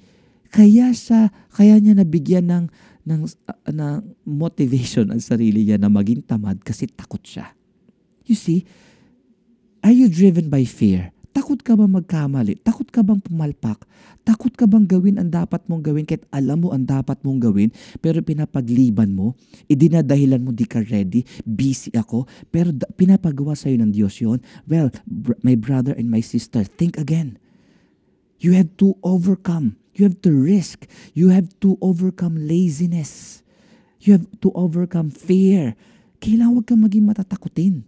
kaya 0.51 0.95
sa 0.95 1.29
kaya 1.51 1.75
niya 1.83 1.99
nabigyan 1.99 2.47
ng 2.47 2.65
ng, 3.07 3.23
uh, 3.47 3.71
ng 3.71 4.15
motivation 4.27 5.07
ang 5.11 5.23
sarili 5.23 5.63
niya 5.63 5.79
na 5.79 5.87
maging 5.87 6.27
tamad 6.27 6.59
kasi 6.63 6.91
takot 6.91 7.23
siya. 7.23 7.55
You 8.27 8.35
see, 8.35 8.67
are 9.79 9.95
you 9.95 10.11
driven 10.11 10.51
by 10.51 10.67
fear? 10.67 11.15
Takot 11.37 11.61
ka 11.61 11.77
bang 11.77 11.93
magkamali? 11.93 12.57
Takot 12.65 12.89
ka 12.89 13.05
bang 13.05 13.21
pumalpak? 13.21 13.85
Takot 14.25 14.49
ka 14.57 14.65
bang 14.65 14.89
gawin 14.89 15.21
ang 15.21 15.29
dapat 15.29 15.61
mong 15.69 15.85
gawin 15.85 16.01
kahit 16.09 16.25
alam 16.33 16.65
mo 16.65 16.73
ang 16.73 16.81
dapat 16.81 17.21
mong 17.21 17.37
gawin 17.37 17.69
pero 18.01 18.25
pinapagliban 18.25 19.13
mo? 19.13 19.37
Idinadahilan 19.69 20.41
mo 20.41 20.49
di 20.49 20.65
ka 20.65 20.81
ready, 20.81 21.21
busy 21.45 21.93
ako, 21.93 22.25
pero 22.49 22.73
pinapagawa 22.97 23.53
sa'yo 23.53 23.77
ng 23.77 23.93
Diyos 23.93 24.17
yon. 24.17 24.41
Well, 24.65 24.89
br- 25.05 25.37
my 25.45 25.53
brother 25.53 25.93
and 25.93 26.09
my 26.09 26.25
sister, 26.25 26.65
think 26.65 26.97
again. 26.97 27.37
You 28.41 28.57
have 28.57 28.73
to 28.81 28.97
overcome 29.05 29.77
You 29.97 30.05
have 30.05 30.21
to 30.21 30.31
risk. 30.31 30.85
You 31.17 31.33
have 31.33 31.49
to 31.65 31.73
overcome 31.81 32.37
laziness. 32.37 33.41
You 33.97 34.21
have 34.21 34.29
to 34.45 34.53
overcome 34.53 35.09
fear. 35.09 35.73
Kailangan 36.21 36.53
huwag 36.53 36.65
kang 36.69 36.85
maging 36.85 37.09
matatakutin. 37.09 37.81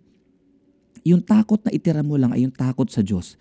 Yung 1.05 1.23
takot 1.23 1.59
na 1.63 1.71
itira 1.71 2.03
mo 2.03 2.15
lang 2.15 2.33
ay 2.35 2.47
yung 2.47 2.55
takot 2.55 2.87
sa 2.89 3.03
Diyos. 3.03 3.39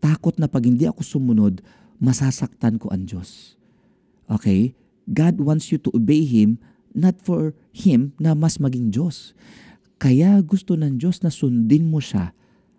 Takot 0.00 0.36
na 0.40 0.48
pag 0.48 0.64
hindi 0.64 0.88
ako 0.88 1.04
sumunod, 1.04 1.60
masasaktan 2.00 2.80
ko 2.80 2.88
ang 2.92 3.04
Diyos. 3.04 3.56
Okay? 4.28 4.72
God 5.10 5.42
wants 5.42 5.68
you 5.68 5.78
to 5.80 5.90
obey 5.92 6.24
Him, 6.24 6.60
not 6.96 7.18
for 7.20 7.52
Him 7.74 8.16
na 8.16 8.32
mas 8.32 8.56
maging 8.56 8.92
Diyos. 8.94 9.36
Kaya 10.00 10.40
gusto 10.40 10.78
ng 10.78 10.96
Diyos 10.96 11.20
na 11.20 11.28
sundin 11.28 11.92
mo 11.92 12.00
siya 12.00 12.32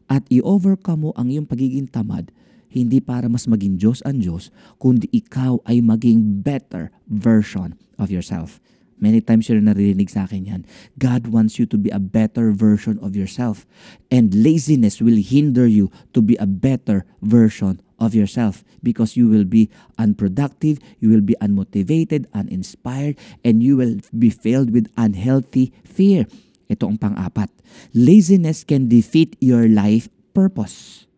at 0.10 0.25
i-overcome 0.34 1.10
mo 1.10 1.12
ang 1.13 1.30
iyong 1.30 1.46
pagiging 1.46 1.86
tamad 1.86 2.34
hindi 2.72 3.04
para 3.04 3.28
mas 3.28 3.46
maging 3.51 3.75
Diyos 3.75 4.00
ang 4.08 4.24
Diyos, 4.24 4.48
kundi 4.80 5.12
ikaw 5.12 5.60
ay 5.68 5.84
maging 5.84 6.40
better 6.40 6.88
version 7.12 7.75
of 8.00 8.08
yourself. 8.08 8.63
Many 9.01 9.20
times 9.20 9.50
you're 9.50 9.60
naririnig 9.60 10.13
sa 10.13 10.29
akin 10.29 10.46
yan. 10.46 10.62
God 11.01 11.34
wants 11.34 11.58
you 11.58 11.65
to 11.74 11.77
be 11.77 11.89
a 11.89 11.98
better 11.98 12.53
version 12.53 13.01
of 13.01 13.17
yourself. 13.17 13.65
And 14.13 14.29
laziness 14.31 15.01
will 15.01 15.17
hinder 15.17 15.65
you 15.65 15.89
to 16.13 16.22
be 16.22 16.38
a 16.38 16.46
better 16.46 17.03
version 17.25 17.81
of 17.98 18.13
yourself 18.13 18.63
because 18.86 19.17
you 19.17 19.25
will 19.25 19.46
be 19.46 19.70
unproductive, 19.98 20.77
you 21.01 21.10
will 21.10 21.25
be 21.25 21.36
unmotivated, 21.41 22.29
uninspired, 22.34 23.17
and 23.43 23.62
you 23.65 23.77
will 23.77 23.98
be 24.17 24.29
filled 24.29 24.70
with 24.70 24.89
unhealthy 24.98 25.74
fear. 25.81 26.29
Ito 26.70 26.86
ang 26.88 26.98
pang-apat. 27.01 27.50
Laziness 27.98 28.63
can 28.63 28.88
defeat 28.88 29.34
your 29.41 29.65
life 29.65 30.08
purpose. 30.34 31.10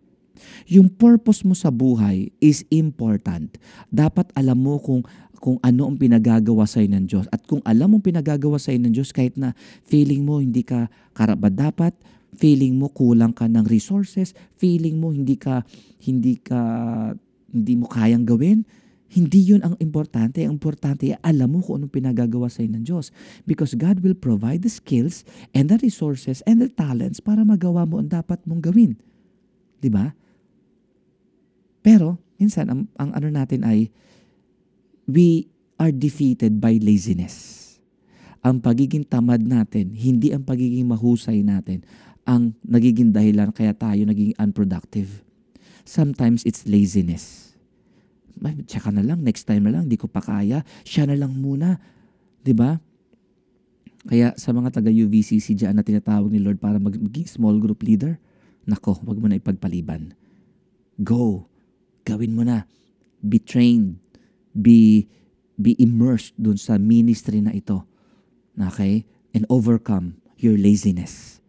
Yung 0.72 0.88
purpose 0.88 1.44
mo 1.44 1.54
sa 1.54 1.70
buhay 1.70 2.32
is 2.40 2.64
important. 2.72 3.58
Dapat 3.90 4.32
alam 4.34 4.60
mo 4.60 4.80
kung 4.80 5.04
kung 5.44 5.60
ano 5.60 5.92
ang 5.92 6.00
pinagagawa 6.00 6.64
sa 6.64 6.80
ng 6.80 7.04
Diyos. 7.04 7.28
At 7.28 7.44
kung 7.44 7.60
alam 7.68 7.92
mo 7.92 8.00
pinagagawa 8.00 8.56
sa 8.56 8.72
ng 8.72 8.96
Diyos, 8.96 9.12
kahit 9.12 9.36
na 9.36 9.52
feeling 9.84 10.24
mo 10.24 10.40
hindi 10.40 10.64
ka 10.64 10.88
karapat 11.12 11.52
dapat, 11.52 11.92
feeling 12.40 12.80
mo 12.80 12.88
kulang 12.88 13.36
ka 13.36 13.52
ng 13.52 13.68
resources, 13.68 14.32
feeling 14.56 15.04
mo 15.04 15.12
hindi 15.12 15.36
ka 15.36 15.68
hindi 16.00 16.40
ka 16.40 16.60
hindi 17.52 17.74
mo 17.76 17.92
kayang 17.92 18.24
gawin, 18.24 18.64
hindi 19.13 19.46
yun 19.46 19.62
ang 19.62 19.76
importante. 19.78 20.41
Ang 20.41 20.58
importante 20.58 21.13
ay 21.13 21.20
alam 21.22 21.54
mo 21.54 21.62
kung 21.62 21.84
anong 21.84 21.94
pinagagawa 21.94 22.50
sa 22.50 22.65
ng 22.65 22.82
Diyos. 22.82 23.13
Because 23.46 23.78
God 23.78 24.02
will 24.02 24.17
provide 24.17 24.65
the 24.65 24.74
skills 24.74 25.22
and 25.54 25.70
the 25.70 25.78
resources 25.84 26.41
and 26.50 26.58
the 26.63 26.72
talents 26.72 27.22
para 27.22 27.46
magawa 27.46 27.86
mo 27.86 28.02
ang 28.02 28.10
dapat 28.10 28.41
mong 28.50 28.63
gawin. 28.63 28.98
'Di 29.84 29.91
ba? 29.94 30.15
Pero, 31.84 32.17
minsan, 32.39 32.72
ang, 32.72 32.82
ang 32.96 33.12
ano 33.12 33.28
natin 33.28 33.67
ay, 33.67 33.91
we 35.06 35.52
are 35.76 35.91
defeated 35.91 36.63
by 36.63 36.80
laziness. 36.80 37.60
Ang 38.39 38.63
pagiging 38.63 39.04
tamad 39.04 39.43
natin, 39.43 39.91
hindi 39.91 40.32
ang 40.32 40.48
pagiging 40.48 40.88
mahusay 40.88 41.43
natin, 41.43 41.84
ang 42.24 42.56
nagiging 42.63 43.12
dahilan 43.12 43.52
kaya 43.52 43.76
tayo 43.76 44.00
naging 44.08 44.32
unproductive. 44.39 45.24
Sometimes 45.84 46.48
it's 46.48 46.63
laziness. 46.63 47.56
Tsaka 48.67 48.96
na 48.96 49.04
lang, 49.04 49.24
next 49.24 49.43
time 49.43 49.67
na 49.67 49.76
lang, 49.76 49.91
di 49.91 50.00
ko 50.00 50.08
pa 50.08 50.24
kaya. 50.24 50.63
Siya 50.88 51.08
na 51.08 51.19
lang 51.19 51.36
muna. 51.36 51.80
ba? 51.80 52.43
Diba? 52.43 52.72
Kaya 54.04 54.36
sa 54.36 54.52
mga 54.52 54.80
taga 54.80 54.91
UVCC 54.91 55.56
dyan 55.56 55.80
na 55.80 55.84
tinatawag 55.84 56.28
ni 56.28 56.39
Lord 56.43 56.60
para 56.60 56.76
maging 56.76 57.28
small 57.28 57.56
group 57.63 57.84
leader, 57.84 58.19
nako, 58.67 59.00
wag 59.08 59.19
mo 59.19 59.32
na 59.32 59.39
ipagpaliban. 59.39 60.12
Go. 61.00 61.48
Gawin 62.06 62.36
mo 62.36 62.44
na. 62.44 62.63
Be 63.24 63.39
trained. 63.39 64.00
Be, 64.54 65.08
be 65.60 65.76
immersed 65.80 66.36
dun 66.38 66.58
sa 66.58 66.78
ministry 66.78 67.42
na 67.42 67.52
ito. 67.52 67.88
Okay? 68.60 69.06
And 69.34 69.46
overcome 69.50 70.22
your 70.38 70.58
laziness. 70.58 71.42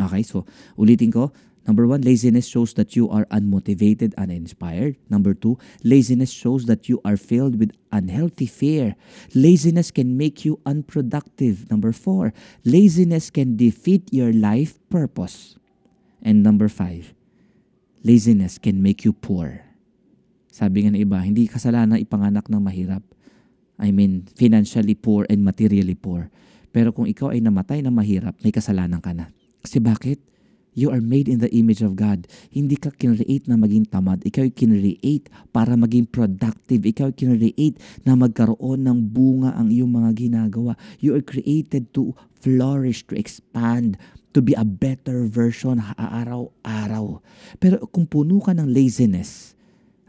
Okay? 0.00 0.22
So, 0.22 0.46
ulitin 0.78 1.12
ko. 1.12 1.32
Number 1.66 1.86
one, 1.86 2.02
laziness 2.04 2.46
shows 2.46 2.74
that 2.74 2.94
you 2.94 3.08
are 3.08 3.24
unmotivated 3.32 4.12
and 4.20 4.28
uninspired. 4.30 4.96
Number 5.08 5.32
two, 5.32 5.56
laziness 5.82 6.30
shows 6.30 6.66
that 6.66 6.88
you 6.92 7.00
are 7.04 7.16
filled 7.16 7.58
with 7.58 7.72
unhealthy 7.90 8.44
fear. 8.44 8.96
Laziness 9.34 9.90
can 9.90 10.16
make 10.16 10.44
you 10.44 10.60
unproductive. 10.66 11.64
Number 11.70 11.92
four, 11.92 12.34
laziness 12.64 13.30
can 13.30 13.56
defeat 13.56 14.12
your 14.12 14.32
life 14.32 14.76
purpose. 14.90 15.56
And 16.20 16.42
number 16.42 16.68
five, 16.68 17.14
laziness 18.04 18.60
can 18.60 18.84
make 18.84 19.02
you 19.02 19.16
poor. 19.16 19.64
Sabi 20.52 20.86
nga 20.86 20.94
ng 20.94 21.02
iba, 21.02 21.18
hindi 21.18 21.50
kasalanan 21.50 21.98
ipanganak 21.98 22.46
ng 22.46 22.62
mahirap. 22.62 23.02
I 23.80 23.90
mean, 23.90 24.30
financially 24.38 24.94
poor 24.94 25.26
and 25.26 25.42
materially 25.42 25.98
poor. 25.98 26.30
Pero 26.70 26.94
kung 26.94 27.10
ikaw 27.10 27.34
ay 27.34 27.42
namatay 27.42 27.82
na 27.82 27.90
mahirap, 27.90 28.38
may 28.44 28.54
kasalanan 28.54 29.02
ka 29.02 29.10
na. 29.10 29.34
Kasi 29.64 29.82
bakit? 29.82 30.22
You 30.74 30.90
are 30.90 30.98
made 30.98 31.30
in 31.30 31.38
the 31.38 31.50
image 31.54 31.86
of 31.86 31.94
God. 31.94 32.26
Hindi 32.50 32.74
ka 32.74 32.90
kinreate 32.90 33.46
na 33.46 33.54
maging 33.54 33.86
tamad. 33.86 34.26
Ikaw 34.26 34.50
ay 34.50 34.52
kinreate 34.54 35.30
para 35.54 35.78
maging 35.78 36.10
productive. 36.10 36.82
Ikaw 36.82 37.14
ay 37.14 37.16
kinreate 37.18 37.78
na 38.02 38.18
magkaroon 38.18 38.82
ng 38.82 38.98
bunga 39.14 39.54
ang 39.54 39.70
iyong 39.70 39.90
mga 39.90 40.10
ginagawa. 40.18 40.74
You 40.98 41.14
are 41.14 41.22
created 41.22 41.94
to 41.94 42.18
flourish, 42.42 43.06
to 43.06 43.14
expand, 43.14 43.94
to 44.34 44.42
be 44.42 44.52
a 44.58 44.66
better 44.66 45.24
version 45.30 45.78
araw-araw. 45.96 47.22
Pero 47.62 47.86
kung 47.88 48.04
puno 48.04 48.42
ka 48.42 48.50
ng 48.50 48.66
laziness, 48.66 49.54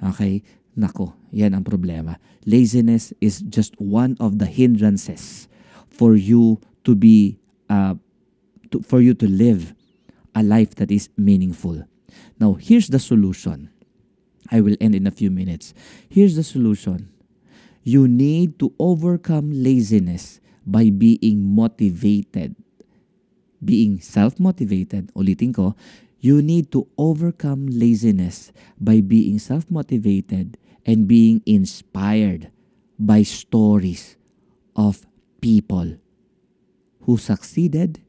okay, 0.02 0.42
nako, 0.74 1.14
yan 1.30 1.54
ang 1.54 1.64
problema. 1.64 2.18
Laziness 2.44 3.14
is 3.22 3.46
just 3.48 3.78
one 3.78 4.18
of 4.18 4.42
the 4.42 4.50
hindrances 4.50 5.48
for 5.88 6.18
you 6.18 6.60
to 6.84 6.98
be, 6.98 7.38
uh, 7.70 7.94
to, 8.74 8.82
for 8.82 9.00
you 9.00 9.14
to 9.14 9.30
live 9.30 9.78
a 10.34 10.42
life 10.42 10.76
that 10.82 10.90
is 10.90 11.08
meaningful. 11.16 11.86
Now, 12.42 12.58
here's 12.60 12.90
the 12.90 13.00
solution. 13.00 13.70
I 14.52 14.62
will 14.62 14.76
end 14.82 14.94
in 14.94 15.08
a 15.08 15.14
few 15.14 15.32
minutes. 15.32 15.74
Here's 16.10 16.36
the 16.36 16.44
solution. 16.44 17.10
You 17.86 18.10
need 18.10 18.58
to 18.60 18.74
overcome 18.82 19.54
laziness 19.54 20.42
by 20.66 20.90
being 20.90 21.56
motivated 21.56 22.58
being 23.66 23.98
self-motivated, 24.00 25.10
ulitin 25.18 25.52
ko, 25.52 25.74
you 26.22 26.42
need 26.42 26.70
to 26.72 26.86
overcome 26.98 27.68
laziness 27.70 28.54
by 28.78 29.02
being 29.02 29.42
self-motivated 29.42 30.58
and 30.86 31.10
being 31.10 31.42
inspired 31.50 32.54
by 32.96 33.26
stories 33.26 34.16
of 34.78 35.04
people 35.42 35.98
who 37.04 37.18
succeeded 37.18 38.02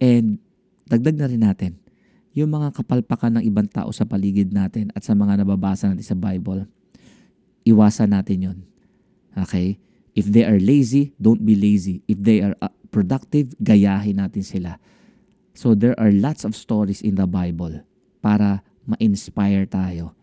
and 0.00 0.40
dagdag 0.88 1.16
na 1.16 1.28
rin 1.28 1.44
natin 1.44 1.72
yung 2.34 2.50
mga 2.50 2.72
kapalpakan 2.76 3.40
ng 3.40 3.44
ibang 3.46 3.66
tao 3.66 3.90
sa 3.90 4.06
paligid 4.06 4.54
natin 4.54 4.94
at 4.94 5.02
sa 5.02 5.16
mga 5.16 5.42
nababasa 5.42 5.90
natin 5.90 6.06
sa 6.06 6.18
Bible. 6.18 6.66
Iwasan 7.66 8.14
natin 8.14 8.38
yon. 8.38 8.58
Okay? 9.34 9.76
If 10.14 10.30
they 10.30 10.46
are 10.46 10.58
lazy, 10.58 11.14
don't 11.18 11.42
be 11.42 11.54
lazy. 11.54 12.02
If 12.06 12.22
they 12.22 12.42
are 12.42 12.54
uh, 12.62 12.72
productive, 12.90 13.54
gayahin 13.62 14.18
natin 14.18 14.42
sila. 14.44 14.76
So 15.54 15.74
there 15.74 15.98
are 15.98 16.10
lots 16.10 16.44
of 16.44 16.54
stories 16.54 17.02
in 17.02 17.16
the 17.18 17.26
Bible 17.26 17.82
para 18.22 18.62
ma-inspire 18.86 19.66
tayo 19.66 20.14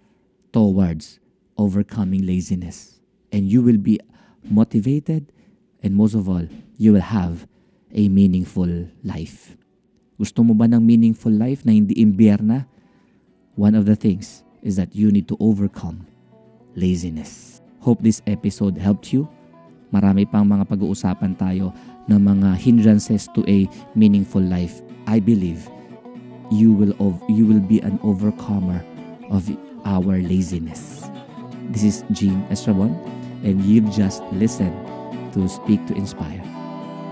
towards 0.52 1.20
overcoming 1.56 2.24
laziness. 2.24 3.00
And 3.32 3.48
you 3.52 3.60
will 3.60 3.80
be 3.80 4.00
motivated, 4.48 5.32
And 5.84 5.94
most 5.96 6.16
of 6.16 6.28
all, 6.28 6.46
you 6.78 6.94
will 6.94 7.06
have 7.06 7.48
a 7.94 8.10
meaningful 8.10 8.90
life. 9.04 9.56
Gusto 10.18 10.42
mo 10.42 10.58
ba 10.58 10.66
ng 10.66 10.82
meaningful 10.82 11.32
life 11.32 11.62
na 11.62 11.74
hindi 11.74 11.94
imbierna? 12.02 12.66
One 13.54 13.78
of 13.78 13.86
the 13.86 13.96
things 13.96 14.42
is 14.66 14.78
that 14.82 14.98
you 14.98 15.14
need 15.14 15.30
to 15.30 15.38
overcome 15.38 16.06
laziness. 16.74 17.62
Hope 17.82 18.02
this 18.02 18.26
episode 18.26 18.78
helped 18.78 19.14
you. 19.14 19.30
Marami 19.94 20.26
pang 20.26 20.44
mga 20.44 20.66
pag-uusapan 20.66 21.38
tayo 21.38 21.72
ng 22.08 22.20
mga 22.20 22.56
hindrances 22.56 23.28
to 23.36 23.44
a 23.48 23.68
meaningful 23.96 24.42
life. 24.42 24.82
I 25.08 25.20
believe 25.20 25.68
you 26.52 26.72
will 26.72 26.96
you 27.28 27.46
will 27.46 27.64
be 27.64 27.80
an 27.84 28.00
overcomer 28.04 28.84
of 29.32 29.48
our 29.84 30.20
laziness. 30.24 31.08
This 31.72 31.84
is 31.84 32.04
Gene 32.12 32.44
Estrabon 32.48 32.96
and 33.44 33.64
you've 33.64 33.92
just 33.92 34.24
listened 34.32 34.76
to 35.34 35.48
Speak 35.48 35.84
to 35.88 35.94
Inspire, 35.96 36.44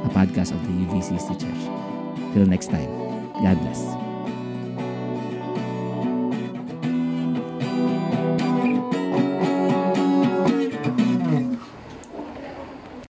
a 0.03 0.09
podcast 0.09 0.55
of 0.55 0.61
the 0.63 0.73
UVCC 0.87 1.27
Church. 1.39 1.63
Till 2.33 2.45
next 2.45 2.71
time, 2.71 2.89
God 3.43 3.59
bless. 3.59 4.04